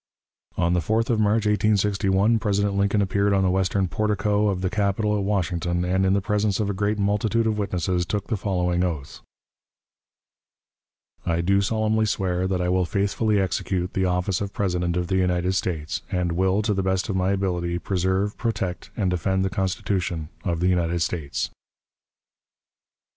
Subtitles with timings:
[0.57, 4.69] On the 4th of March, 1861, President Lincoln appeared on the western portico of the
[4.71, 8.35] Capitol at Washington, and in the presence of a great multitude of witnesses took the
[8.35, 9.21] following oath:
[11.23, 15.17] "I do solemnly swear that I will faithfully execute the office of President of the
[15.17, 19.51] United States, and will, to the best of my ability, preserve, protect, and defend the
[19.51, 21.51] Constitution of the United States."